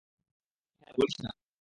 Hello 0.81 0.95
বলিস 0.97 1.15
না। 1.23 1.31